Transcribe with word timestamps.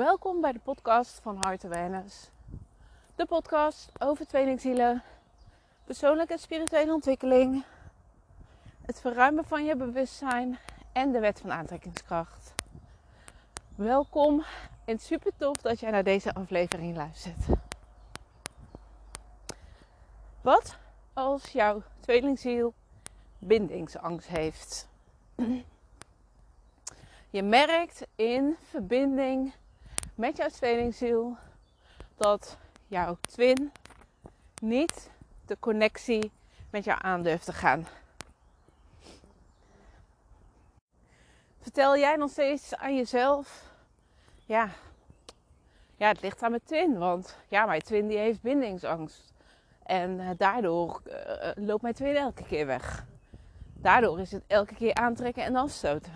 Welkom 0.00 0.40
bij 0.40 0.52
de 0.52 0.58
podcast 0.58 1.20
van 1.22 1.36
Heart 1.40 1.64
Awareness. 1.64 2.30
De 3.14 3.26
podcast 3.26 3.90
over 3.98 4.26
tweelingzielen, 4.26 5.02
persoonlijke 5.84 6.32
en 6.32 6.38
spirituele 6.38 6.92
ontwikkeling, 6.92 7.64
het 8.82 9.00
verruimen 9.00 9.44
van 9.44 9.64
je 9.64 9.76
bewustzijn 9.76 10.58
en 10.92 11.12
de 11.12 11.18
wet 11.18 11.40
van 11.40 11.52
aantrekkingskracht. 11.52 12.54
Welkom 13.74 14.44
en 14.84 14.98
super 14.98 15.32
tof 15.36 15.56
dat 15.56 15.80
jij 15.80 15.90
naar 15.90 16.04
deze 16.04 16.34
aflevering 16.34 16.96
luistert. 16.96 17.46
Wat 20.40 20.78
als 21.12 21.52
jouw 21.52 21.82
tweelingziel 22.00 22.74
bindingsangst 23.38 24.28
heeft? 24.28 24.88
Je 27.30 27.42
merkt 27.42 28.06
in 28.16 28.56
verbinding 28.62 29.52
met 30.20 30.36
jouw 30.36 30.48
tweelingziel 30.48 31.36
dat 32.16 32.58
jouw 32.86 33.16
twin 33.20 33.72
niet 34.62 35.10
de 35.46 35.56
connectie 35.58 36.32
met 36.70 36.84
jou 36.84 36.98
aandurft 37.02 37.44
te 37.44 37.52
gaan. 37.52 37.86
Vertel 41.60 41.98
jij 41.98 42.16
nog 42.16 42.30
steeds 42.30 42.76
aan 42.76 42.96
jezelf, 42.96 43.64
ja, 44.44 44.68
ja, 45.96 46.08
het 46.08 46.20
ligt 46.20 46.42
aan 46.42 46.50
mijn 46.50 46.64
twin, 46.64 46.98
want 46.98 47.36
ja, 47.48 47.66
mijn 47.66 47.82
twin 47.82 48.06
die 48.06 48.18
heeft 48.18 48.42
bindingsangst. 48.42 49.32
En 49.82 50.18
uh, 50.18 50.30
daardoor 50.36 51.02
uh, 51.06 51.50
loopt 51.54 51.82
mijn 51.82 51.94
twin 51.94 52.16
elke 52.16 52.42
keer 52.44 52.66
weg. 52.66 53.06
Daardoor 53.74 54.20
is 54.20 54.32
het 54.32 54.44
elke 54.46 54.74
keer 54.74 54.94
aantrekken 54.94 55.44
en 55.44 55.56
afstoten. 55.56 56.12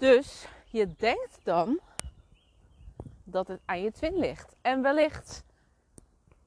Dus 0.00 0.46
je 0.64 0.94
denkt 0.96 1.38
dan 1.42 1.80
dat 3.24 3.48
het 3.48 3.60
aan 3.64 3.82
je 3.82 3.92
twin 3.92 4.18
ligt. 4.18 4.56
En 4.62 4.82
wellicht 4.82 5.44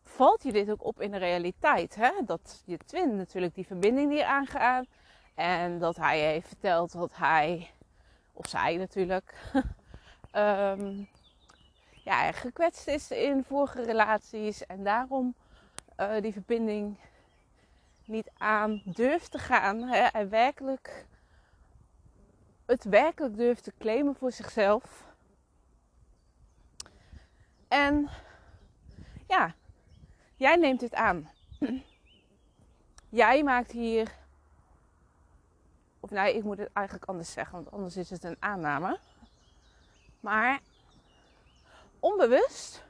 valt 0.03 0.43
je 0.43 0.51
dit 0.51 0.71
ook 0.71 0.83
op 0.83 1.01
in 1.01 1.11
de 1.11 1.17
realiteit. 1.17 1.95
Hè? 1.95 2.11
Dat 2.25 2.61
je 2.65 2.77
twin 2.77 3.15
natuurlijk 3.15 3.55
die 3.55 3.65
verbinding 3.65 4.09
die 4.09 4.25
aangaat. 4.25 4.85
En 5.35 5.79
dat 5.79 5.95
hij 5.95 6.19
heeft 6.19 6.47
verteld 6.47 6.91
dat 6.91 7.11
hij, 7.13 7.71
of 8.31 8.47
zij 8.47 8.77
natuurlijk, 8.77 9.33
um, 10.35 11.09
ja, 12.09 12.31
gekwetst 12.31 12.87
is 12.87 13.11
in 13.11 13.43
vorige 13.43 13.83
relaties. 13.83 14.65
En 14.65 14.83
daarom 14.83 15.35
uh, 15.99 16.21
die 16.21 16.33
verbinding 16.33 16.97
niet 18.05 18.29
aan 18.37 18.81
durft 18.85 19.31
te 19.31 19.39
gaan. 19.39 19.83
Hè? 19.83 20.01
En 20.01 20.29
werkelijk 20.29 21.05
het 22.65 22.83
werkelijk 22.83 23.35
durft 23.35 23.63
te 23.63 23.73
claimen 23.79 24.15
voor 24.15 24.31
zichzelf. 24.31 25.03
En 27.67 28.09
ja, 29.27 29.55
jij 30.35 30.55
neemt 30.55 30.79
dit 30.79 30.93
aan. 30.93 31.29
Jij 33.09 33.43
maakt 33.43 33.71
hier. 33.71 34.15
Of 35.99 36.09
nee, 36.09 36.35
ik 36.35 36.43
moet 36.43 36.57
het 36.57 36.69
eigenlijk 36.73 37.07
anders 37.07 37.31
zeggen, 37.31 37.53
want 37.53 37.71
anders 37.71 37.97
is 37.97 38.09
het 38.09 38.23
een 38.23 38.37
aanname. 38.39 38.99
Maar 40.19 40.59
onbewust 41.99 42.83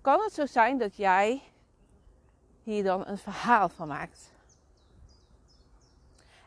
kan 0.00 0.20
het 0.20 0.32
zo 0.32 0.46
zijn 0.46 0.78
dat 0.78 0.96
jij 0.96 1.42
hier 2.62 2.84
dan 2.84 3.06
een 3.06 3.18
verhaal 3.18 3.68
van 3.68 3.88
maakt. 3.88 4.32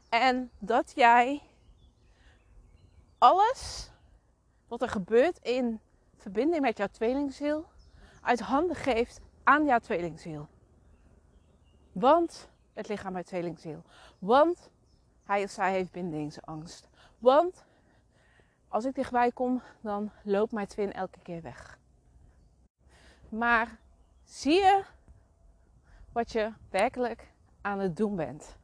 En 0.10 0.52
dat 0.60 0.92
jij 0.96 1.42
alles 3.24 3.90
wat 4.68 4.82
er 4.82 4.90
gebeurt 4.90 5.38
in 5.38 5.80
verbinding 6.18 6.62
met 6.62 6.78
jouw 6.78 6.88
tweelingziel 6.88 7.66
uit 8.22 8.40
handen 8.40 8.76
geeft 8.76 9.22
aan 9.44 9.66
jouw 9.66 9.80
tweelingziel. 9.80 10.48
Want 11.92 12.50
het 12.74 13.04
aan 13.04 13.12
mijn 13.12 13.26
tweelingziel. 13.26 13.84
Want 14.20 14.70
hij 15.24 15.44
of 15.44 15.50
zij 15.50 15.72
heeft 15.72 15.92
bindingsangst. 15.92 16.90
Want 17.18 17.64
als 18.68 18.86
ik 18.86 18.96
dichtbij 18.96 19.32
kom, 19.32 19.62
dan 19.82 20.12
loopt 20.24 20.52
mijn 20.52 20.68
twin 20.68 20.94
elke 20.94 21.20
keer 21.20 21.42
weg. 21.42 21.80
Maar 23.30 23.80
zie 24.24 24.54
je 24.54 24.84
wat 26.12 26.32
je 26.32 26.52
werkelijk 26.70 27.32
aan 27.62 27.80
het 27.80 27.98
doen 27.98 28.16
bent? 28.16 28.56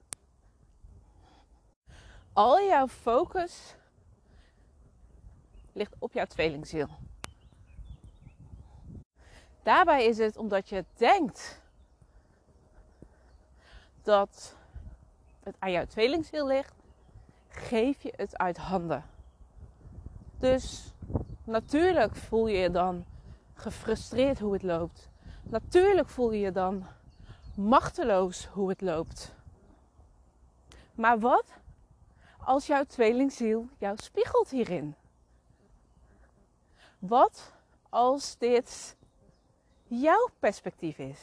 Al 2.33 2.61
jouw 2.61 2.87
focus 2.87 3.77
ligt 5.73 5.95
op 5.99 6.13
jouw 6.13 6.25
tweelingziel. 6.25 6.87
Daarbij 9.63 10.05
is 10.05 10.17
het 10.17 10.37
omdat 10.37 10.69
je 10.69 10.85
denkt 10.97 11.61
dat 14.03 14.55
het 15.43 15.55
aan 15.59 15.71
jouw 15.71 15.85
tweelingziel 15.85 16.47
ligt, 16.47 16.73
geef 17.47 18.01
je 18.01 18.13
het 18.15 18.37
uit 18.37 18.57
handen. 18.57 19.05
Dus 20.39 20.93
natuurlijk 21.43 22.15
voel 22.15 22.47
je 22.47 22.57
je 22.57 22.71
dan 22.71 23.05
gefrustreerd 23.53 24.39
hoe 24.39 24.53
het 24.53 24.63
loopt. 24.63 25.09
Natuurlijk 25.43 26.09
voel 26.09 26.31
je 26.31 26.39
je 26.39 26.51
dan 26.51 26.85
machteloos 27.55 28.45
hoe 28.45 28.69
het 28.69 28.81
loopt. 28.81 29.33
Maar 30.93 31.19
wat 31.19 31.45
als 32.37 32.67
jouw 32.67 32.83
tweelingziel 32.83 33.67
jou 33.77 33.95
spiegelt 33.97 34.49
hierin? 34.49 34.95
Wat 36.99 37.53
als 37.89 38.37
dit 38.37 38.95
jouw 39.83 40.29
perspectief 40.39 40.97
is? 40.97 41.19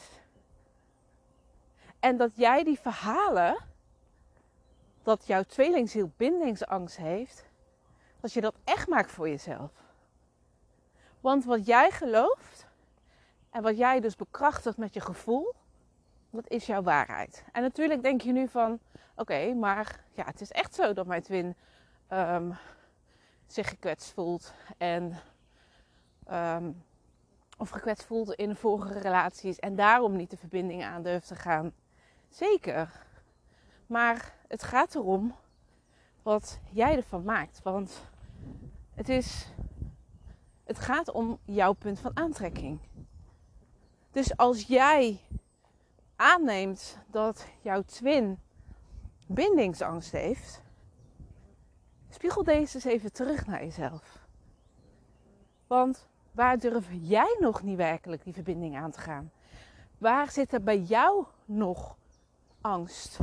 En 1.99 2.17
dat 2.17 2.31
jij 2.35 2.63
die 2.63 2.79
verhalen, 2.79 3.57
dat 5.03 5.27
jouw 5.27 5.43
tweelingziel 5.43 6.11
bindingsangst 6.17 6.97
heeft, 6.97 7.45
dat 8.19 8.33
je 8.33 8.41
dat 8.41 8.55
echt 8.63 8.87
maakt 8.87 9.11
voor 9.11 9.29
jezelf. 9.29 9.71
Want 11.19 11.45
wat 11.45 11.65
jij 11.65 11.91
gelooft 11.91 12.67
en 13.49 13.61
wat 13.61 13.77
jij 13.77 13.99
dus 13.99 14.15
bekrachtigt 14.15 14.77
met 14.77 14.93
je 14.93 15.01
gevoel, 15.01 15.53
dat 16.29 16.49
is 16.49 16.65
jouw 16.65 16.81
waarheid. 16.81 17.43
En 17.51 17.61
natuurlijk 17.61 18.01
denk 18.01 18.21
je 18.21 18.31
nu 18.31 18.47
van, 18.47 18.79
oké, 19.15 19.53
maar 19.53 20.03
ja, 20.11 20.25
het 20.25 20.41
is 20.41 20.51
echt 20.51 20.75
zo 20.75 20.93
dat 20.93 21.05
mijn 21.05 21.21
twin 21.21 21.55
um, 22.09 22.57
zich 23.47 23.69
gekwetst 23.69 24.13
voelt 24.13 24.53
en 24.77 25.19
um, 26.31 26.83
of 27.57 27.69
gekwetst 27.69 28.05
voelt 28.05 28.33
in 28.33 28.55
vorige 28.55 28.99
relaties 28.99 29.59
en 29.59 29.75
daarom 29.75 30.15
niet 30.15 30.29
de 30.29 30.37
verbinding 30.37 30.83
aan 30.83 31.03
durft 31.03 31.27
te 31.27 31.35
gaan. 31.35 31.73
Zeker. 32.29 33.05
Maar 33.85 34.33
het 34.47 34.63
gaat 34.63 34.95
erom 34.95 35.35
wat 36.21 36.59
jij 36.71 36.95
ervan 36.95 37.23
maakt. 37.23 37.61
Want 37.63 38.05
het, 38.93 39.09
is, 39.09 39.53
het 40.63 40.79
gaat 40.79 41.11
om 41.11 41.39
jouw 41.45 41.73
punt 41.73 41.99
van 41.99 42.17
aantrekking. 42.17 42.79
Dus 44.11 44.37
als 44.37 44.63
jij 44.63 45.19
aanneemt 46.15 46.97
dat 47.07 47.47
jouw 47.61 47.81
twin 47.81 48.39
bindingsangst 49.27 50.11
heeft, 50.11 50.61
spiegel 52.09 52.43
deze 52.43 52.75
eens 52.75 52.85
even 52.85 53.11
terug 53.11 53.45
naar 53.45 53.63
jezelf. 53.63 54.25
Want 55.67 56.06
Waar 56.37 56.59
durf 56.59 56.87
jij 57.01 57.37
nog 57.39 57.63
niet 57.63 57.77
werkelijk 57.77 58.23
die 58.23 58.33
verbinding 58.33 58.77
aan 58.77 58.91
te 58.91 58.99
gaan? 58.99 59.31
Waar 59.97 60.31
zit 60.31 60.53
er 60.53 60.63
bij 60.63 60.79
jou 60.79 61.25
nog 61.45 61.97
angst 62.61 63.19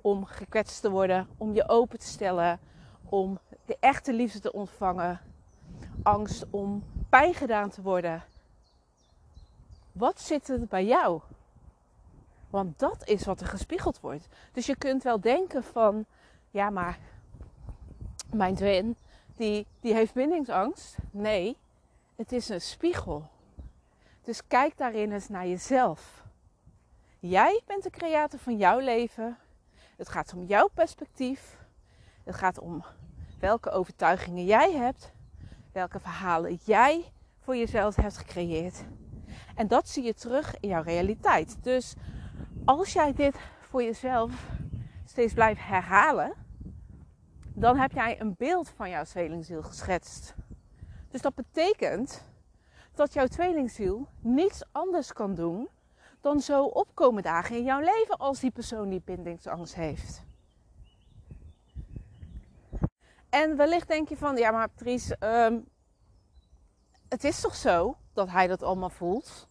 om 0.00 0.24
gekwetst 0.24 0.80
te 0.80 0.90
worden, 0.90 1.28
om 1.36 1.54
je 1.54 1.68
open 1.68 1.98
te 1.98 2.06
stellen, 2.06 2.60
om 3.04 3.38
de 3.64 3.76
echte 3.80 4.12
liefde 4.12 4.40
te 4.40 4.52
ontvangen? 4.52 5.20
Angst 6.02 6.46
om 6.50 6.84
pijn 7.08 7.34
gedaan 7.34 7.70
te 7.70 7.82
worden? 7.82 8.22
Wat 9.92 10.20
zit 10.20 10.48
er 10.48 10.66
bij 10.66 10.84
jou? 10.84 11.20
Want 12.50 12.78
dat 12.78 13.08
is 13.08 13.24
wat 13.24 13.40
er 13.40 13.46
gespiegeld 13.46 14.00
wordt. 14.00 14.28
Dus 14.52 14.66
je 14.66 14.76
kunt 14.76 15.02
wel 15.02 15.20
denken 15.20 15.64
van, 15.64 16.04
ja 16.50 16.70
maar 16.70 16.98
mijn 18.32 18.54
twin, 18.54 18.96
die, 19.40 19.66
die 19.80 19.94
heeft 19.94 20.14
bindingsangst. 20.14 20.96
Nee, 21.10 21.56
het 22.16 22.32
is 22.32 22.48
een 22.48 22.60
spiegel. 22.60 23.28
Dus 24.22 24.46
kijk 24.46 24.76
daarin 24.76 25.12
eens 25.12 25.28
naar 25.28 25.46
jezelf. 25.46 26.24
Jij 27.18 27.60
bent 27.66 27.82
de 27.82 27.90
creator 27.90 28.38
van 28.38 28.56
jouw 28.56 28.78
leven. 28.78 29.38
Het 29.96 30.08
gaat 30.08 30.32
om 30.34 30.44
jouw 30.44 30.68
perspectief. 30.74 31.56
Het 32.24 32.34
gaat 32.34 32.58
om 32.58 32.84
welke 33.38 33.70
overtuigingen 33.70 34.44
jij 34.44 34.72
hebt. 34.72 35.12
Welke 35.72 36.00
verhalen 36.00 36.58
jij 36.64 37.12
voor 37.40 37.56
jezelf 37.56 37.96
hebt 37.96 38.16
gecreëerd. 38.16 38.84
En 39.54 39.68
dat 39.68 39.88
zie 39.88 40.02
je 40.02 40.14
terug 40.14 40.60
in 40.60 40.68
jouw 40.68 40.82
realiteit. 40.82 41.56
Dus 41.62 41.94
als 42.64 42.92
jij 42.92 43.12
dit 43.12 43.36
voor 43.60 43.82
jezelf 43.82 44.32
steeds 45.04 45.32
blijft 45.32 45.60
herhalen, 45.66 46.32
dan 47.60 47.76
heb 47.76 47.92
jij 47.92 48.20
een 48.20 48.34
beeld 48.38 48.68
van 48.68 48.90
jouw 48.90 49.04
tweelingziel 49.04 49.62
geschetst. 49.62 50.34
Dus 51.08 51.20
dat 51.20 51.34
betekent 51.34 52.24
dat 52.94 53.12
jouw 53.12 53.26
tweelingziel 53.26 54.08
niets 54.20 54.62
anders 54.72 55.12
kan 55.12 55.34
doen 55.34 55.68
dan 56.20 56.40
zo 56.40 56.64
opkomen 56.64 57.22
dagen 57.22 57.56
in 57.56 57.64
jouw 57.64 57.80
leven 57.80 58.16
als 58.16 58.40
die 58.40 58.50
persoon 58.50 58.88
die 58.88 59.02
bindingsangst 59.04 59.74
heeft. 59.74 60.22
En 63.28 63.56
wellicht 63.56 63.88
denk 63.88 64.08
je 64.08 64.16
van, 64.16 64.36
ja 64.36 64.50
maar 64.50 64.68
Patrice, 64.68 65.16
ehm, 65.16 65.60
het 67.08 67.24
is 67.24 67.40
toch 67.40 67.54
zo 67.54 67.96
dat 68.12 68.30
hij 68.30 68.46
dat 68.46 68.62
allemaal 68.62 68.90
voelt? 68.90 69.46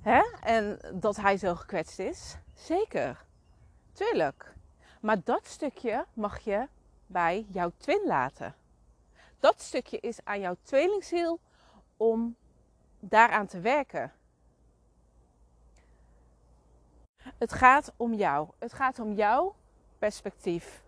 Hè? 0.00 0.22
En 0.40 0.78
dat 0.94 1.16
hij 1.16 1.36
zo 1.36 1.54
gekwetst 1.54 1.98
is? 1.98 2.36
Zeker, 2.54 3.24
tuurlijk. 3.92 4.58
Maar 5.00 5.20
dat 5.24 5.46
stukje 5.46 6.06
mag 6.12 6.38
je 6.38 6.68
bij 7.06 7.46
jouw 7.48 7.72
twin 7.76 8.02
laten. 8.06 8.54
Dat 9.38 9.60
stukje 9.60 10.00
is 10.00 10.18
aan 10.24 10.40
jouw 10.40 10.56
tweelingziel 10.62 11.40
om 11.96 12.36
daaraan 13.00 13.46
te 13.46 13.60
werken. 13.60 14.12
Het 17.22 17.52
gaat 17.52 17.92
om 17.96 18.14
jou. 18.14 18.48
Het 18.58 18.72
gaat 18.72 18.98
om 18.98 19.12
jouw 19.12 19.54
perspectief. 19.98 20.82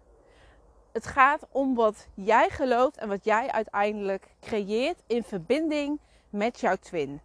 Het 0.92 1.06
gaat 1.06 1.46
om 1.50 1.74
wat 1.74 2.06
jij 2.14 2.50
gelooft 2.50 2.96
en 2.96 3.08
wat 3.08 3.24
jij 3.24 3.50
uiteindelijk 3.50 4.34
creëert 4.40 5.02
in 5.06 5.24
verbinding 5.24 6.00
met 6.30 6.60
jouw 6.60 6.76
twin. 6.76 7.20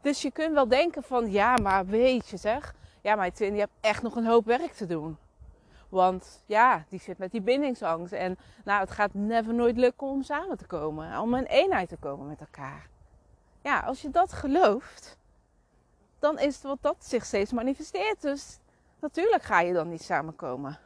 Dus 0.00 0.22
je 0.22 0.30
kunt 0.30 0.54
wel 0.54 0.68
denken 0.68 1.02
van 1.02 1.30
ja, 1.30 1.56
maar 1.56 1.86
weet 1.86 2.28
je 2.28 2.36
zeg, 2.36 2.74
ja, 3.02 3.14
mijn 3.14 3.32
twin 3.32 3.50
die 3.50 3.58
heeft 3.58 3.72
echt 3.80 4.02
nog 4.02 4.16
een 4.16 4.26
hoop 4.26 4.44
werk 4.44 4.72
te 4.72 4.86
doen. 4.86 5.18
Want 5.88 6.42
ja, 6.46 6.84
die 6.88 7.00
zit 7.00 7.18
met 7.18 7.30
die 7.30 7.40
bindingsangst. 7.40 8.12
En 8.12 8.38
nou, 8.64 8.80
het 8.80 8.90
gaat 8.90 9.14
never 9.14 9.54
nooit 9.54 9.76
lukken 9.76 10.06
om 10.06 10.22
samen 10.22 10.56
te 10.56 10.66
komen. 10.66 11.20
Om 11.20 11.34
een 11.34 11.46
eenheid 11.46 11.88
te 11.88 11.96
komen 11.96 12.26
met 12.26 12.40
elkaar. 12.40 12.88
Ja, 13.62 13.80
als 13.80 14.02
je 14.02 14.10
dat 14.10 14.32
gelooft, 14.32 15.18
dan 16.18 16.38
is 16.38 16.54
het 16.54 16.62
wat 16.62 16.78
dat 16.80 16.96
zich 16.98 17.24
steeds 17.24 17.52
manifesteert. 17.52 18.22
Dus 18.22 18.58
natuurlijk 19.00 19.42
ga 19.42 19.60
je 19.60 19.72
dan 19.72 19.88
niet 19.88 20.02
samenkomen. 20.02 20.78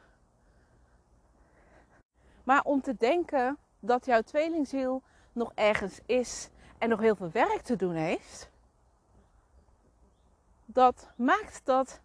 Maar 2.43 2.61
om 2.63 2.81
te 2.81 2.95
denken 2.97 3.57
dat 3.79 4.05
jouw 4.05 4.21
tweelingziel 4.21 5.01
nog 5.31 5.51
ergens 5.55 5.99
is 6.05 6.49
en 6.77 6.89
nog 6.89 6.99
heel 6.99 7.15
veel 7.15 7.31
werk 7.31 7.61
te 7.61 7.75
doen 7.75 7.95
heeft, 7.95 8.49
dat 10.73 11.09
maakt 11.15 11.61
dat 11.63 12.01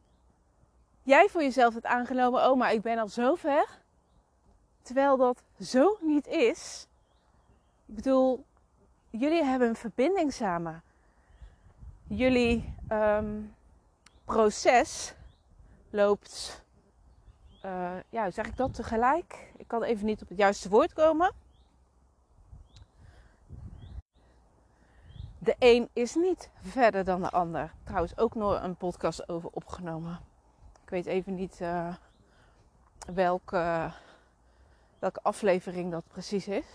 jij 1.03 1.29
voor 1.29 1.43
jezelf 1.43 1.75
hebt 1.75 1.87
aangenomen, 1.87 2.51
oh 2.51 2.57
maar 2.57 2.73
ik 2.73 2.83
ben 2.83 2.99
al 2.99 3.09
zo 3.09 3.35
ver. 3.35 3.67
Terwijl 4.83 5.17
dat 5.17 5.43
zo 5.61 5.99
niet 6.01 6.27
is. 6.27 6.87
Ik 7.87 7.95
bedoel, 7.95 8.45
jullie 9.11 9.45
hebben 9.45 9.69
een 9.69 9.77
verbinding 9.77 10.33
samen. 10.33 10.83
Jullie 12.07 12.75
ehm, 12.89 13.41
proces 14.25 15.15
loopt, 15.91 16.65
uh, 17.65 17.97
ja, 18.11 18.31
zeg 18.31 18.47
ik 18.47 18.57
dat 18.57 18.75
tegelijk? 18.75 19.53
Ik 19.57 19.69
kan 19.69 19.83
even 19.83 20.07
niet 20.07 20.23
op 20.23 20.29
het 20.29 20.39
juiste 20.39 20.69
woord 20.69 20.93
komen. 20.93 21.33
De 25.39 25.57
een 25.59 25.89
is 25.93 26.15
niet 26.15 26.51
verder 26.61 27.05
dan 27.05 27.21
de 27.21 27.31
ander. 27.31 27.75
Trouwens, 27.85 28.19
ook 28.19 28.35
nog 28.35 28.63
een 28.63 28.77
podcast 28.77 29.29
over 29.29 29.51
opgenomen. 29.53 30.21
Ik 30.83 30.91
weet 30.91 31.07
even 31.07 31.35
niet 31.35 31.61
uh, 31.61 31.95
welke, 33.15 33.93
welke 34.99 35.23
aflevering 35.23 35.91
dat 35.91 36.05
precies 36.09 36.49
is. 36.49 36.67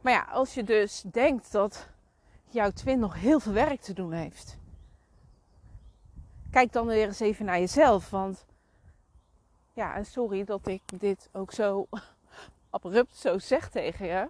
Maar 0.00 0.12
ja, 0.12 0.22
als 0.22 0.54
je 0.54 0.64
dus 0.64 1.02
denkt 1.02 1.52
dat 1.52 1.88
jouw 2.48 2.70
twin 2.70 2.98
nog 2.98 3.14
heel 3.14 3.40
veel 3.40 3.52
werk 3.52 3.80
te 3.80 3.92
doen 3.92 4.12
heeft. 4.12 4.58
Kijk 6.50 6.72
dan 6.72 6.86
weer 6.86 7.06
eens 7.06 7.20
even 7.20 7.44
naar 7.44 7.58
jezelf. 7.58 8.10
Want 8.10 8.46
ja, 9.72 9.94
en 9.94 10.06
sorry 10.06 10.44
dat 10.44 10.66
ik 10.66 10.82
dit 11.00 11.28
ook 11.32 11.52
zo 11.52 11.86
abrupt 12.70 13.16
zo 13.16 13.38
zeg 13.38 13.70
tegen 13.70 14.06
je. 14.06 14.28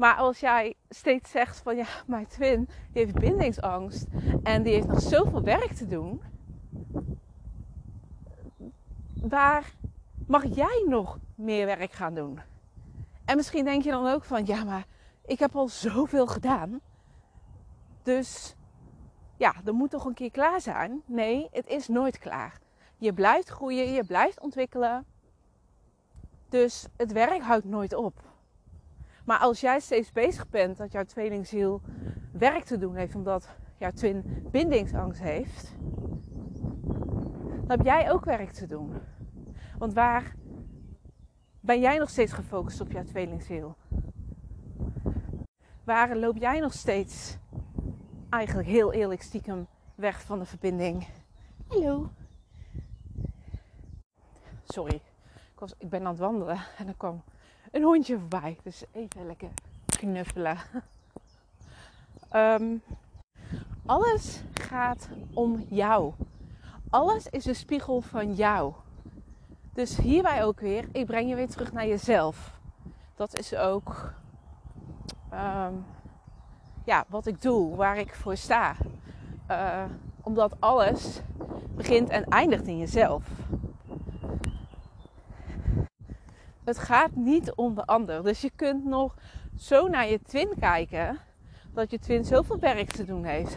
Maar 0.00 0.16
als 0.16 0.40
jij 0.40 0.74
steeds 0.88 1.30
zegt 1.30 1.58
van 1.58 1.76
ja, 1.76 1.86
mijn 2.06 2.26
twin 2.26 2.68
heeft 2.92 3.14
bindingsangst 3.14 4.06
en 4.42 4.62
die 4.62 4.72
heeft 4.72 4.86
nog 4.86 5.00
zoveel 5.00 5.42
werk 5.42 5.72
te 5.72 5.86
doen. 5.86 6.22
Waar 9.14 9.74
mag 10.26 10.54
jij 10.54 10.84
nog 10.88 11.18
meer 11.34 11.66
werk 11.66 11.92
gaan 11.92 12.14
doen? 12.14 12.40
En 13.24 13.36
misschien 13.36 13.64
denk 13.64 13.82
je 13.82 13.90
dan 13.90 14.06
ook 14.06 14.24
van 14.24 14.46
ja, 14.46 14.64
maar 14.64 14.86
ik 15.26 15.38
heb 15.38 15.56
al 15.56 15.68
zoveel 15.68 16.26
gedaan. 16.26 16.80
Dus 18.02 18.54
ja, 19.36 19.54
dat 19.64 19.74
moet 19.74 19.90
toch 19.90 20.04
een 20.04 20.14
keer 20.14 20.30
klaar 20.30 20.60
zijn? 20.60 21.02
Nee, 21.06 21.48
het 21.52 21.66
is 21.66 21.88
nooit 21.88 22.18
klaar. 22.18 22.60
Je 22.96 23.12
blijft 23.12 23.48
groeien, 23.48 23.92
je 23.92 24.04
blijft 24.04 24.40
ontwikkelen. 24.40 25.04
Dus 26.48 26.86
het 26.96 27.12
werk 27.12 27.42
houdt 27.42 27.64
nooit 27.64 27.94
op. 27.94 28.29
Maar 29.24 29.38
als 29.38 29.60
jij 29.60 29.80
steeds 29.80 30.12
bezig 30.12 30.48
bent 30.48 30.76
dat 30.76 30.92
jouw 30.92 31.04
tweelingziel 31.04 31.80
werk 32.32 32.64
te 32.64 32.78
doen 32.78 32.94
heeft, 32.94 33.14
omdat 33.14 33.48
jouw 33.78 33.90
twin 33.90 34.46
bindingsangst 34.50 35.20
heeft, 35.20 35.74
dan 37.60 37.78
heb 37.78 37.84
jij 37.84 38.10
ook 38.10 38.24
werk 38.24 38.52
te 38.52 38.66
doen. 38.66 38.92
Want 39.78 39.92
waar 39.92 40.34
ben 41.60 41.80
jij 41.80 41.98
nog 41.98 42.10
steeds 42.10 42.32
gefocust 42.32 42.80
op 42.80 42.90
jouw 42.90 43.04
tweelingziel? 43.04 43.76
Waar 45.84 46.16
loop 46.16 46.36
jij 46.36 46.60
nog 46.60 46.72
steeds 46.72 47.38
eigenlijk 48.28 48.68
heel 48.68 48.92
eerlijk 48.92 49.22
stiekem 49.22 49.66
weg 49.94 50.22
van 50.22 50.38
de 50.38 50.44
verbinding? 50.44 51.06
Hallo. 51.66 52.10
Sorry, 54.64 54.94
ik, 54.94 55.58
was, 55.58 55.74
ik 55.78 55.88
ben 55.88 56.00
aan 56.00 56.06
het 56.06 56.18
wandelen 56.18 56.58
en 56.78 56.88
er 56.88 56.94
kwam 56.96 57.22
een 57.70 57.82
hondje 57.82 58.18
voorbij. 58.18 58.58
Dus 58.62 58.84
even 58.92 59.26
lekker 59.26 59.50
knuffelen. 59.86 60.58
Ehm, 62.30 62.76
alles 63.86 64.42
gaat 64.52 65.08
om 65.34 65.66
jou. 65.68 66.12
Alles 66.90 67.26
is 67.26 67.46
een 67.46 67.54
spiegel 67.54 68.00
van 68.00 68.34
jou. 68.34 68.72
Dus 69.72 69.96
hierbij 69.96 70.44
ook 70.44 70.60
weer, 70.60 70.88
ik 70.92 71.06
breng 71.06 71.28
je 71.28 71.34
weer 71.34 71.48
terug 71.48 71.72
naar 71.72 71.86
jezelf. 71.86 72.58
Dat 73.14 73.38
is 73.38 73.54
ook 73.56 74.12
ehm, 75.30 75.74
ja, 76.84 77.04
wat 77.08 77.26
ik 77.26 77.42
doe, 77.42 77.76
waar 77.76 77.98
ik 77.98 78.14
voor 78.14 78.36
sta. 78.36 78.74
Uh, 79.50 79.84
omdat 80.22 80.56
alles 80.58 81.20
begint 81.76 82.08
en 82.08 82.24
eindigt 82.24 82.66
in 82.66 82.78
jezelf. 82.78 83.22
Het 86.64 86.78
gaat 86.78 87.14
niet 87.14 87.52
om 87.54 87.74
de 87.74 87.86
ander. 87.86 88.22
Dus 88.22 88.40
je 88.40 88.50
kunt 88.56 88.84
nog 88.84 89.14
zo 89.58 89.88
naar 89.88 90.08
je 90.08 90.20
twin 90.22 90.54
kijken 90.60 91.18
dat 91.74 91.90
je 91.90 91.98
twin 91.98 92.24
zoveel 92.24 92.58
werk 92.58 92.90
te 92.90 93.04
doen 93.04 93.24
heeft 93.24 93.56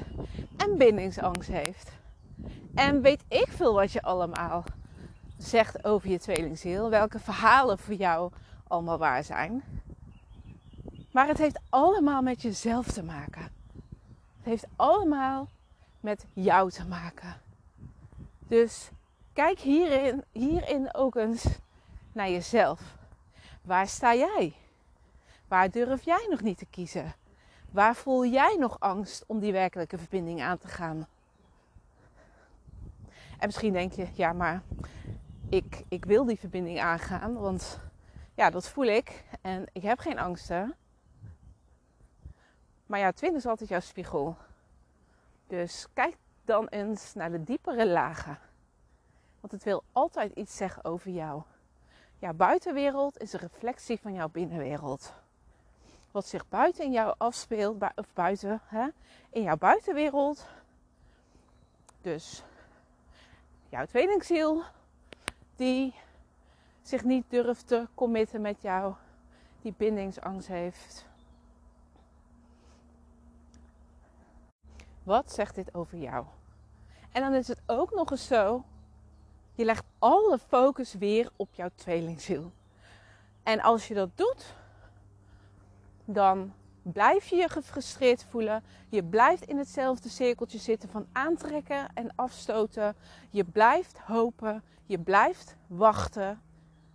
en 0.58 0.78
bindingsangst 0.78 1.50
heeft. 1.50 1.92
En 2.76 3.02
weet 3.02 3.24
ik 3.28 3.48
veel 3.48 3.74
wat 3.74 3.92
je 3.92 4.02
allemaal 4.02 4.64
zegt 5.38 5.86
over 5.86 6.10
je 6.10 6.20
tweelingziel, 6.20 6.90
welke 6.90 7.20
verhalen 7.20 7.80
voor 7.80 7.94
jou 7.94 8.32
allemaal 8.68 8.98
waar 8.98 9.24
zijn. 9.24 9.64
Maar 11.12 11.28
het 11.28 11.38
heeft 11.38 11.60
allemaal 11.70 12.22
met 12.22 12.42
jezelf 12.42 12.88
te 12.88 13.04
maken. 13.04 13.42
Het 14.38 14.52
heeft 14.52 14.66
allemaal 14.76 15.50
met 16.00 16.26
jou 16.34 16.72
te 16.72 16.86
maken. 16.86 17.42
Dus 18.48 18.90
kijk 19.34 19.60
hierin, 19.60 20.24
hierin 20.32 20.94
ook 20.94 21.16
eens 21.16 21.46
naar 22.14 22.30
jezelf. 22.30 22.98
Waar 23.62 23.88
sta 23.88 24.16
jij? 24.16 24.54
Waar 25.48 25.72
durf 25.72 26.04
jij 26.04 26.28
nog 26.30 26.42
niet 26.42 26.58
te 26.58 26.66
kiezen? 26.66 27.14
Waar 27.72 27.96
voel 27.96 28.26
jij 28.26 28.56
nog 28.60 28.80
angst 28.80 29.24
om 29.28 29.40
die 29.40 29.52
werkelijke 29.52 29.98
verbinding 29.98 30.42
aan 30.42 30.58
te 30.58 30.68
gaan? 30.68 31.08
En 33.40 33.46
misschien 33.46 33.74
denk 33.74 33.94
je, 33.94 34.08
ja, 34.14 34.34
maar 34.34 34.62
ik, 35.50 35.84
ik 35.88 36.06
wil 36.06 36.26
die 36.26 36.40
verbinding 36.40 36.80
aangaan, 36.80 37.34
want 37.34 37.80
ja, 38.36 38.50
dat 38.50 38.70
voel 38.70 38.86
ik 38.86 39.24
en 39.42 39.66
ik 39.72 39.82
heb 39.82 40.00
geen 40.00 40.20
angsten. 40.20 40.76
Maar 42.86 43.00
ja, 43.00 43.12
twin 43.12 43.36
is 43.36 43.46
altijd 43.46 43.70
jouw 43.70 43.80
spiegel. 43.80 44.38
Dus 45.48 45.88
kijk 45.94 46.16
dan 46.46 46.68
eens 46.68 47.14
naar 47.14 47.32
de 47.32 47.44
diepere 47.44 47.88
lagen. 47.88 48.40
Want 49.40 49.54
het 49.54 49.64
wil 49.64 49.84
altijd 49.92 50.32
iets 50.32 50.56
zeggen 50.58 50.84
over 50.84 51.12
jou. 51.12 51.44
Jouw 52.24 52.34
buitenwereld 52.34 53.20
is 53.20 53.34
een 53.34 53.40
reflectie 53.40 54.00
van 54.00 54.14
jouw 54.14 54.30
binnenwereld. 54.30 55.14
Wat 56.12 56.28
zich 56.28 56.50
buiten 56.50 56.86
in 56.86 56.92
jou 56.92 57.16
afspeelt, 57.18 57.84
of 57.96 58.14
buiten, 58.14 58.62
hè, 58.66 58.88
in 59.30 59.42
jouw 59.42 59.58
buitenwereld. 59.58 60.48
Dus 62.02 62.44
jouw 63.70 63.86
tweelingziel 63.86 64.64
die 65.56 65.96
zich 66.82 67.04
niet 67.04 67.26
durft 67.28 67.68
te 67.68 67.88
committen 67.94 68.42
met 68.42 68.62
jou, 68.62 68.94
die 69.62 69.74
bindingsangst 69.78 70.48
heeft. 70.48 71.06
Wat 75.04 75.34
zegt 75.34 75.56
dit 75.56 75.74
over 75.74 75.98
jou? 75.98 76.26
En 77.12 77.22
dan 77.22 77.34
is 77.34 77.48
het 77.48 77.62
ook 77.66 77.94
nog 77.94 78.12
eens 78.12 78.28
zo, 78.28 78.64
je 79.56 79.66
legt 79.66 79.86
alle 80.00 80.38
focus 80.48 80.94
weer 80.94 81.30
op 81.36 81.54
jouw 81.54 81.70
tweelingziel. 81.76 82.52
En 83.44 83.62
als 83.62 83.88
je 83.88 83.94
dat 83.94 84.10
doet, 84.16 84.56
dan 86.06 86.54
blijf 86.82 87.28
je 87.28 87.36
je 87.36 87.50
gefrustreerd 87.50 88.26
voelen. 88.30 88.64
Je 88.90 89.04
blijft 89.04 89.46
in 89.46 89.58
hetzelfde 89.58 90.10
cirkeltje 90.10 90.58
zitten 90.58 90.90
van 90.90 91.06
aantrekken 91.12 91.88
en 91.94 92.12
afstoten. 92.16 92.96
Je 93.30 93.44
blijft 93.44 94.00
hopen. 94.00 94.64
Je 94.86 95.00
blijft 95.00 95.56
wachten. 95.68 96.42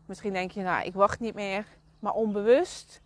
Misschien 0.07 0.33
denk 0.33 0.51
je, 0.51 0.63
nou, 0.63 0.85
ik 0.85 0.95
wacht 0.95 1.21
niet 1.21 1.35
meer. 1.35 1.67
Maar 1.99 2.13
onbewust 2.13 3.01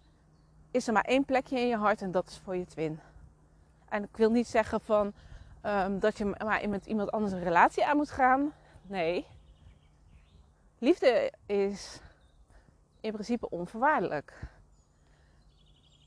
is 0.71 0.87
er 0.87 0.93
maar 0.93 1.05
één 1.05 1.25
plekje 1.25 1.61
in 1.61 1.67
je 1.67 1.77
hart 1.77 2.03
en 2.03 2.11
dat 2.11 2.29
is 2.29 2.41
voor 2.45 2.57
je 2.57 2.67
twin. 2.67 3.01
En 3.89 4.03
ik 4.03 4.17
wil 4.17 4.31
niet 4.31 4.47
zeggen 4.47 4.81
van 4.81 5.13
um, 5.63 5.99
dat 5.99 6.19
je 6.19 6.25
maar 6.25 6.69
met 6.69 6.87
iemand 6.87 7.11
anders 7.11 7.33
een 7.33 7.43
relatie 7.43 7.87
aan 7.87 7.97
moet 7.97 8.11
gaan. 8.11 8.53
Nee. 8.83 9.27
Liefde 10.83 11.33
is 11.47 12.01
in 13.01 13.13
principe 13.13 13.51
onvoorwaardelijk. 13.51 14.49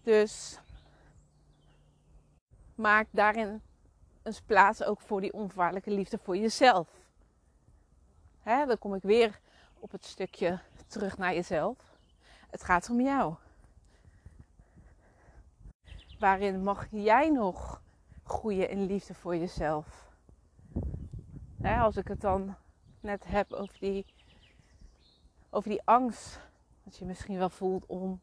Dus 0.03 0.59
maak 2.75 3.07
daarin 3.11 3.61
eens 4.23 4.41
plaats 4.41 4.83
ook 4.83 5.01
voor 5.01 5.21
die 5.21 5.33
onvoorwaardelijke 5.33 5.91
liefde 5.91 6.17
voor 6.17 6.37
jezelf. 6.37 6.89
Dan 8.43 8.77
kom 8.77 8.95
ik 8.95 9.01
weer 9.01 9.39
op 9.79 9.91
het 9.91 10.05
stukje 10.05 10.59
terug 10.87 11.17
naar 11.17 11.33
jezelf. 11.33 11.77
Het 12.49 12.63
gaat 12.63 12.89
om 12.89 13.01
jou. 13.01 13.35
Waarin 16.19 16.63
mag 16.63 16.87
jij 16.91 17.29
nog 17.29 17.81
groeien 18.23 18.69
in 18.69 18.85
liefde 18.85 19.13
voor 19.13 19.35
jezelf? 19.35 20.09
Als 21.63 21.97
ik 21.97 22.07
het 22.07 22.21
dan 22.21 22.55
net 22.99 23.25
heb 23.25 23.53
over 23.53 23.79
die, 23.79 24.05
over 25.55 25.69
die 25.69 25.81
angst. 25.85 26.39
Dat 26.83 26.97
je 26.97 27.05
misschien 27.05 27.37
wel 27.37 27.49
voelt 27.49 27.85
om 27.85 28.19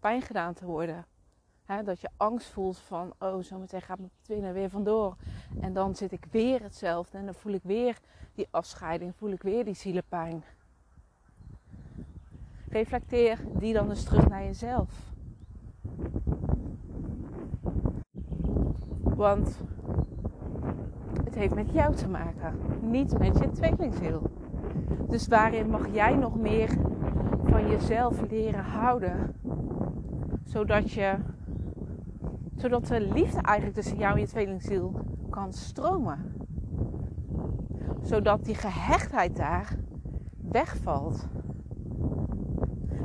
pijn 0.00 0.22
gedaan 0.22 0.54
te 0.54 0.66
worden 0.66 1.06
dat 1.84 2.00
je 2.00 2.08
angst 2.16 2.48
voelt 2.48 2.78
van, 2.78 3.12
oh, 3.18 3.42
zometeen 3.42 3.82
gaat 3.82 3.98
mijn 3.98 4.10
twin 4.20 4.52
weer 4.52 4.70
vandoor. 4.70 5.16
En 5.60 5.72
dan 5.72 5.94
zit 5.94 6.12
ik 6.12 6.24
weer 6.30 6.62
hetzelfde 6.62 7.18
en 7.18 7.24
dan 7.24 7.34
voel 7.34 7.52
ik 7.52 7.62
weer 7.62 7.98
die 8.34 8.48
afscheiding, 8.50 9.16
voel 9.16 9.30
ik 9.30 9.42
weer 9.42 9.64
die 9.64 9.74
zielepijn. 9.74 10.44
Reflecteer 12.68 13.38
die 13.58 13.72
dan 13.72 13.90
eens 13.90 14.04
terug 14.04 14.28
naar 14.28 14.44
jezelf. 14.44 15.12
Want 19.02 19.58
het 21.24 21.34
heeft 21.34 21.54
met 21.54 21.72
jou 21.72 21.94
te 21.94 22.08
maken, 22.08 22.58
niet 22.80 23.18
met 23.18 23.38
je 23.38 23.50
tweelingziel. 23.50 24.39
Dus 25.08 25.28
waarin 25.28 25.70
mag 25.70 25.86
jij 25.92 26.16
nog 26.16 26.36
meer 26.36 26.70
van 27.44 27.68
jezelf 27.68 28.30
leren 28.30 28.64
houden? 28.64 29.34
Zodat 30.44 30.92
je 30.92 31.14
zodat 32.60 32.86
de 32.86 33.00
liefde 33.00 33.40
eigenlijk 33.40 33.76
tussen 33.76 33.98
jou 33.98 34.14
en 34.14 34.20
je 34.20 34.26
tweelingziel 34.26 35.00
kan 35.30 35.52
stromen. 35.52 36.34
Zodat 38.00 38.44
die 38.44 38.54
gehechtheid 38.54 39.36
daar 39.36 39.76
wegvalt. 40.50 41.28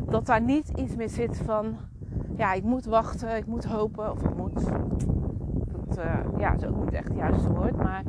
Dat 0.10 0.26
daar 0.26 0.42
niet 0.42 0.70
iets 0.70 0.96
meer 0.96 1.10
zit 1.10 1.38
van, 1.38 1.76
ja, 2.38 2.54
ik 2.54 2.64
moet 2.64 2.86
wachten, 2.86 3.38
ik 3.38 3.46
moet 3.46 3.66
hopen, 3.66 4.12
of 4.12 4.24
ik 4.24 4.36
moet. 4.36 4.66
Dat, 5.72 5.98
uh, 5.98 6.20
ja, 6.38 6.54
is 6.54 6.66
ook 6.66 6.84
niet 6.84 6.94
echt 6.94 7.08
het 7.08 7.18
juiste 7.18 7.52
woord, 7.52 7.78
maar 7.78 8.04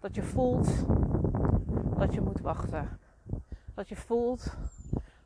dat 0.00 0.14
je 0.14 0.22
voelt 0.22 0.86
dat 2.00 2.14
je 2.14 2.20
moet 2.20 2.40
wachten. 2.40 2.98
Dat 3.74 3.88
je 3.88 3.96
voelt, 3.96 4.56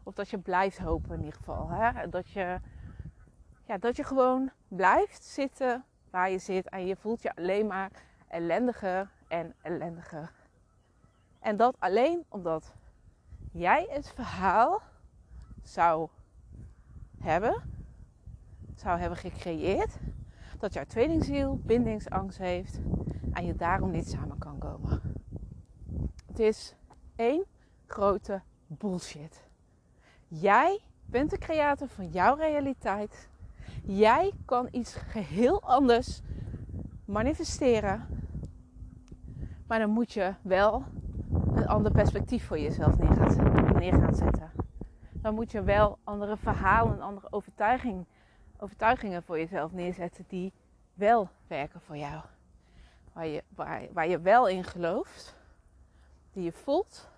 of 0.03 0.15
dat 0.15 0.29
je 0.29 0.39
blijft 0.39 0.79
hopen 0.79 1.13
in 1.13 1.19
ieder 1.19 1.35
geval. 1.35 1.69
Hè? 1.69 2.09
Dat 2.09 2.31
je 2.31 2.61
ja, 3.67 3.79
dat 3.79 3.97
je 3.97 4.05
gewoon 4.05 4.51
blijft 4.69 5.25
zitten 5.25 5.85
waar 6.11 6.31
je 6.31 6.39
zit 6.39 6.69
en 6.69 6.87
je 6.87 6.97
voelt 6.97 7.23
je 7.23 7.35
alleen 7.35 7.67
maar 7.67 7.91
ellendiger 8.29 9.11
en 9.29 9.55
ellendiger. 9.63 10.33
En 11.41 11.57
dat 11.57 11.77
alleen 11.79 12.25
omdat 12.29 12.73
jij 13.53 13.87
het 13.91 14.09
verhaal 14.09 14.83
zou 15.63 16.09
hebben, 17.21 17.63
zou 18.75 18.99
hebben 18.99 19.19
gecreëerd, 19.19 19.97
dat 20.59 20.73
jouw 20.73 20.85
tweelingziel 20.85 21.61
bindingsangst 21.63 22.39
heeft 22.39 22.81
en 23.33 23.47
je 23.47 23.55
daarom 23.55 23.91
niet 23.91 24.09
samen 24.09 24.39
kan 24.39 24.59
komen. 24.59 25.04
Het 26.35 26.43
is 26.43 26.75
één 27.17 27.45
grote 27.87 28.43
bullshit. 28.67 29.45
Jij 30.29 30.81
bent 31.07 31.31
de 31.31 31.39
creator 31.39 31.89
van 31.89 32.09
jouw 32.09 32.35
realiteit. 32.35 33.29
Jij 33.85 34.33
kan 34.45 34.69
iets 34.71 34.95
geheel 34.95 35.63
anders 35.63 36.21
manifesteren. 37.05 38.07
Maar 39.67 39.79
dan 39.79 39.91
moet 39.91 40.13
je 40.13 40.35
wel 40.43 40.85
een 41.55 41.67
ander 41.67 41.93
perspectief 41.93 42.47
voor 42.47 42.59
jezelf 42.59 42.99
neer 42.99 43.15
gaan, 43.15 43.79
neer 43.79 43.95
gaan 43.95 44.15
zetten. 44.15 44.51
Dan 45.13 45.35
moet 45.35 45.53
je 45.53 45.63
wel 45.63 45.99
andere 46.05 46.37
verhalen, 46.37 47.01
andere 47.01 47.27
overtuiging, 47.31 48.07
overtuigingen 48.59 49.23
voor 49.23 49.39
jezelf 49.39 49.73
neerzetten 49.73 50.25
die 50.29 50.53
wel 50.95 51.29
werken 51.47 51.81
voor 51.81 51.97
jou. 51.97 52.23
Waar 53.13 53.27
je, 53.27 53.43
waar, 53.49 53.83
waar 53.93 54.09
je 54.09 54.21
wel 54.21 54.49
in 54.49 54.65
gelooft, 54.65 55.43
die 56.35 56.45
je 56.45 56.53
voelt. 56.53 57.09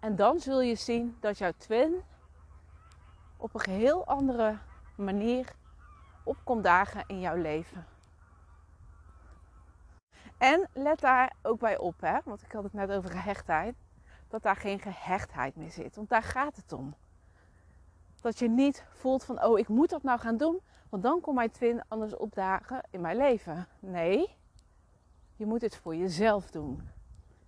En 0.00 0.16
dan 0.16 0.40
zul 0.40 0.60
je 0.60 0.74
zien 0.74 1.16
dat 1.20 1.38
jouw 1.38 1.52
twin 1.56 2.02
op 3.36 3.54
een 3.54 3.60
geheel 3.60 4.06
andere 4.06 4.58
manier 4.96 5.54
opkomt 6.24 6.64
dagen 6.64 7.04
in 7.06 7.20
jouw 7.20 7.36
leven. 7.36 7.86
En 10.38 10.68
let 10.72 11.00
daar 11.00 11.32
ook 11.42 11.58
bij 11.58 11.78
op, 11.78 12.00
hè? 12.00 12.18
want 12.24 12.42
ik 12.42 12.52
had 12.52 12.62
het 12.62 12.72
net 12.72 12.90
over 12.90 13.10
gehechtheid, 13.10 13.74
dat 14.28 14.42
daar 14.42 14.56
geen 14.56 14.78
gehechtheid 14.78 15.56
meer 15.56 15.70
zit. 15.70 15.96
Want 15.96 16.08
daar 16.08 16.22
gaat 16.22 16.56
het 16.56 16.72
om. 16.72 16.94
Dat 18.20 18.38
je 18.38 18.48
niet 18.48 18.84
voelt 18.88 19.24
van, 19.24 19.44
oh, 19.44 19.58
ik 19.58 19.68
moet 19.68 19.90
dat 19.90 20.02
nou 20.02 20.18
gaan 20.18 20.36
doen, 20.36 20.60
want 20.88 21.02
dan 21.02 21.20
komt 21.20 21.36
mijn 21.36 21.50
twin 21.50 21.82
anders 21.88 22.16
opdagen 22.16 22.82
in 22.90 23.00
mijn 23.00 23.16
leven. 23.16 23.66
Nee, 23.80 24.36
je 25.42 25.48
moet 25.48 25.62
het 25.62 25.76
voor 25.76 25.96
jezelf 25.96 26.50
doen. 26.50 26.80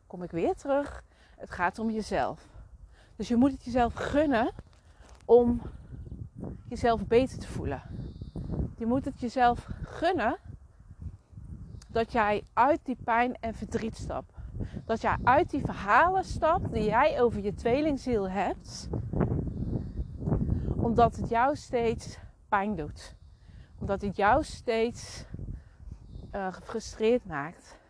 Kom 0.07 0.23
ik 0.23 0.31
weer 0.31 0.55
terug, 0.55 1.05
het 1.37 1.51
gaat 1.51 1.79
om 1.79 1.91
jezelf. 1.91 2.47
Dus 3.17 3.29
je 3.29 3.37
moet 3.37 3.51
het 3.51 3.65
jezelf 3.65 3.95
gunnen 3.95 4.53
om 5.25 5.61
jezelf 6.69 7.07
beter 7.07 7.39
te 7.39 7.47
voelen. 7.47 7.83
Je 8.77 8.87
moet 8.87 9.05
het 9.05 9.21
jezelf 9.21 9.69
gunnen 9.83 10.37
dat 11.89 12.13
jij 12.13 12.45
uit 12.53 12.81
die 12.83 12.97
pijn 13.05 13.37
en 13.41 13.55
verdriet 13.55 13.97
stapt. 13.97 14.33
Dat 14.85 15.01
jij 15.01 15.17
uit 15.25 15.51
die 15.51 15.65
verhalen 15.65 16.25
stapt 16.25 16.73
die 16.73 16.85
jij 16.85 17.23
over 17.23 17.43
je 17.43 17.55
tweelingziel 17.55 18.31
hebt. 18.31 18.89
Omdat 20.77 21.17
het 21.17 21.29
jou 21.29 21.57
steeds 21.57 22.19
pijn 22.49 22.77
doet. 22.77 23.15
Omdat 23.79 24.03
het 24.03 24.17
jou 24.17 24.45
steeds 24.45 25.25
uh, 26.33 26.53
gefrustreerd 26.53 27.25
maakt. 27.25 27.83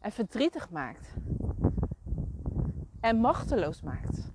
En 0.00 0.12
verdrietig 0.12 0.70
maakt. 0.70 1.14
En 3.00 3.16
machteloos 3.16 3.82
maakt. 3.82 4.30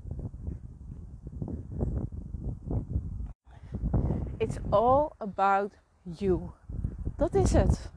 It's 4.37 4.57
all 4.69 5.11
about 5.17 5.73
you. 6.01 6.49
Dat 7.15 7.33
is 7.33 7.53
het. 7.53 7.91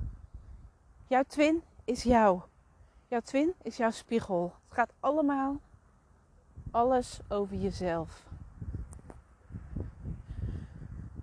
Jouw 1.06 1.22
twin 1.26 1.62
is 1.84 2.02
jou. 2.02 2.40
Jouw 3.08 3.20
twin 3.20 3.54
is 3.62 3.76
jouw 3.76 3.90
spiegel. 3.90 4.54
Het 4.64 4.74
gaat 4.74 4.92
allemaal 5.00 5.60
alles 6.70 7.20
over 7.28 7.56
jezelf. 7.56 8.24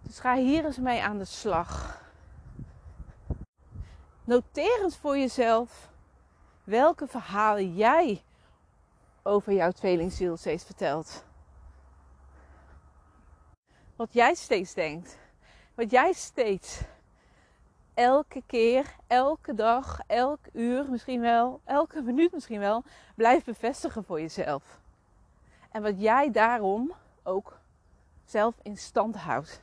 Dus 0.02 0.20
ga 0.20 0.36
hier 0.36 0.66
eens 0.66 0.78
mee 0.78 1.02
aan 1.02 1.18
de 1.18 1.26
slag. 1.26 2.02
Noteer 4.24 4.84
eens 4.84 4.98
voor 4.98 5.18
jezelf 5.18 5.93
welke 6.64 7.08
verhalen 7.08 7.76
jij 7.76 8.24
over 9.24 9.54
jouw 9.54 9.72
tweelingziel 9.72 10.38
steeds 10.38 10.64
vertelt. 10.64 11.26
Wat 13.96 14.14
jij 14.14 14.36
steeds 14.36 14.74
denkt. 14.74 15.18
Wat 15.76 15.92
jij 15.92 16.14
steeds 16.14 16.82
elke 17.94 18.44
keer, 18.46 18.96
elke 19.08 19.54
dag, 19.54 20.00
elk 20.08 20.40
uur 20.54 20.90
misschien 20.90 21.22
wel, 21.22 21.62
elke 21.64 22.02
minuut 22.02 22.32
misschien 22.32 22.60
wel, 22.60 22.84
blijft 23.16 23.46
bevestigen 23.46 24.04
voor 24.04 24.22
jezelf. 24.22 24.80
En 25.72 25.82
wat 25.82 26.02
jij 26.02 26.32
daarom 26.32 26.94
ook 27.24 27.58
zelf 28.26 28.56
in 28.62 28.78
stand 28.78 29.16
houdt. 29.16 29.62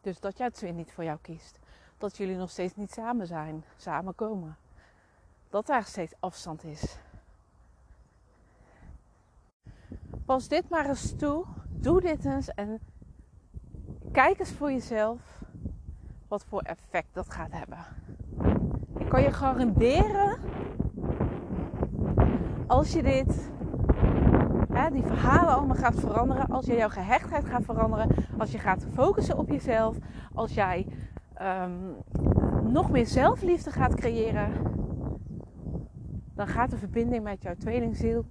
Dus 0.00 0.20
dat 0.20 0.38
jouw 0.38 0.50
twin 0.50 0.76
niet 0.76 0.92
voor 0.92 1.04
jou 1.04 1.18
kiest. 1.22 1.58
Dat 1.98 2.16
jullie 2.16 2.36
nog 2.36 2.50
steeds 2.50 2.76
niet 2.76 2.92
samen 2.92 3.26
zijn, 3.26 3.64
samenkomen. 3.76 4.56
Dat 5.50 5.66
daar 5.66 5.84
steeds 5.84 6.14
afstand 6.20 6.64
is. 6.64 6.98
Pas 10.24 10.48
dit 10.48 10.68
maar 10.68 10.88
eens 10.88 11.16
toe. 11.16 11.44
Doe 11.68 12.00
dit 12.00 12.24
eens 12.24 12.48
en 12.48 12.80
kijk 14.12 14.38
eens 14.38 14.52
voor 14.52 14.72
jezelf 14.72 15.20
wat 16.28 16.44
voor 16.44 16.60
effect 16.60 17.08
dat 17.12 17.30
gaat 17.30 17.52
hebben. 17.52 17.78
Ik 18.98 19.08
kan 19.08 19.22
je 19.22 19.32
garanderen, 19.32 20.38
als 22.66 22.92
je 22.92 23.02
dit, 23.02 23.50
hè, 24.72 24.90
die 24.90 25.02
verhalen 25.02 25.54
allemaal 25.54 25.76
gaat 25.76 26.00
veranderen, 26.00 26.46
als 26.46 26.66
je 26.66 26.76
jouw 26.76 26.88
gehechtheid 26.88 27.44
gaat 27.44 27.64
veranderen, 27.64 28.14
als 28.38 28.52
je 28.52 28.58
gaat 28.58 28.86
focussen 28.92 29.38
op 29.38 29.48
jezelf, 29.48 29.96
als 30.34 30.54
jij 30.54 30.86
um, 31.42 31.94
nog 32.72 32.90
meer 32.90 33.06
zelfliefde 33.06 33.70
gaat 33.70 33.94
creëren, 33.94 34.52
dan 36.36 36.48
gaat 36.48 36.70
de 36.70 36.78
verbinding 36.78 37.24
met 37.24 37.42
jouw 37.42 37.54
tweelingziel 37.54 38.24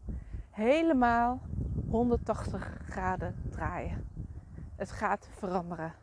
helemaal 0.52 1.42
180 1.90 2.78
graden 2.86 3.36
draaien. 3.50 4.08
Het 4.76 4.92
gaat 4.92 5.30
veranderen. 5.32 5.94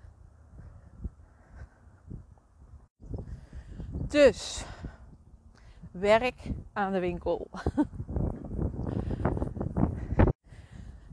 Dus 3.90 4.64
werk 5.90 6.50
aan 6.72 6.92
de 6.92 7.00
winkel. 7.00 7.48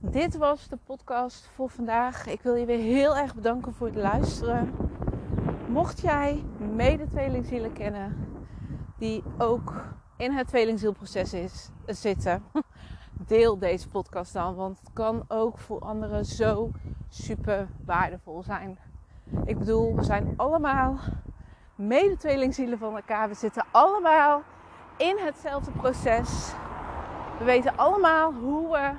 Dit 0.01 0.37
was 0.37 0.67
de 0.67 0.77
podcast 0.77 1.49
voor 1.55 1.69
vandaag. 1.69 2.27
Ik 2.27 2.41
wil 2.41 2.55
je 2.55 2.65
weer 2.65 2.79
heel 2.79 3.17
erg 3.17 3.35
bedanken 3.35 3.73
voor 3.73 3.87
het 3.87 3.95
luisteren. 3.95 4.73
Mocht 5.67 6.01
jij 6.01 6.43
mede 6.75 7.07
tweelingzielen 7.07 7.73
kennen 7.73 8.27
die 8.97 9.23
ook 9.37 9.97
in 10.19 10.31
het 10.31 10.47
tweelingzielproces 10.47 11.33
is, 11.33 11.69
zitten, 11.85 12.43
deel 13.27 13.57
deze 13.57 13.89
podcast 13.89 14.33
dan. 14.33 14.55
Want 14.55 14.79
het 14.79 14.89
kan 14.93 15.23
ook 15.27 15.57
voor 15.57 15.79
anderen 15.79 16.25
zo 16.25 16.71
super 17.09 17.67
waardevol 17.85 18.43
zijn. 18.43 18.79
Ik 19.45 19.59
bedoel, 19.59 19.95
we 19.95 20.03
zijn 20.03 20.33
allemaal 20.35 20.97
mede-tweelingzielen 21.75 22.77
van 22.77 22.95
elkaar. 22.95 23.27
We 23.27 23.33
zitten 23.33 23.65
allemaal 23.71 24.41
in 24.97 25.17
hetzelfde 25.17 25.71
proces. 25.71 26.51
We 27.37 27.43
weten 27.45 27.77
allemaal 27.77 28.33
hoe 28.33 28.71
we, 28.71 28.91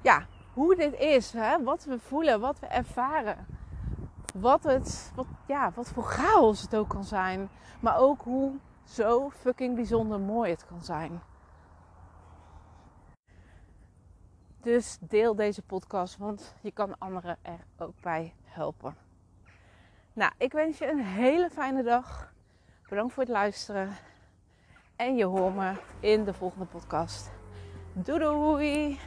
ja, 0.00 0.26
hoe 0.52 0.76
dit 0.76 0.94
is. 0.98 1.32
Hè? 1.32 1.62
Wat 1.62 1.84
we 1.84 1.98
voelen, 1.98 2.40
wat 2.40 2.58
we 2.58 2.66
ervaren. 2.66 3.46
Wat, 4.34 4.62
het, 4.62 5.12
wat, 5.14 5.26
ja, 5.46 5.72
wat 5.74 5.88
voor 5.88 6.04
chaos 6.04 6.62
het 6.62 6.76
ook 6.76 6.88
kan 6.88 7.04
zijn. 7.04 7.48
Maar 7.80 7.98
ook 7.98 8.22
hoe 8.22 8.52
zo 8.84 9.30
fucking 9.30 9.74
bijzonder 9.74 10.20
mooi 10.20 10.50
het 10.50 10.66
kan 10.66 10.82
zijn. 10.82 11.22
Dus 14.60 14.98
deel 15.00 15.34
deze 15.34 15.62
podcast, 15.62 16.16
want 16.16 16.54
je 16.60 16.70
kan 16.70 16.98
anderen 16.98 17.38
er 17.42 17.66
ook 17.78 18.00
bij 18.00 18.34
helpen. 18.44 18.96
Nou, 20.12 20.32
ik 20.38 20.52
wens 20.52 20.78
je 20.78 20.90
een 20.90 21.04
hele 21.04 21.50
fijne 21.50 21.82
dag. 21.82 22.32
Bedankt 22.88 23.12
voor 23.12 23.22
het 23.22 23.32
luisteren. 23.32 23.96
En 24.96 25.16
je 25.16 25.24
hoort 25.24 25.54
me 25.54 25.74
in 26.00 26.24
de 26.24 26.34
volgende 26.34 26.66
podcast. 26.66 27.30
Doei 27.92 28.18
doei! 28.18 28.98